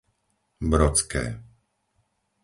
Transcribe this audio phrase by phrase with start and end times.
[0.71, 1.23] Brodské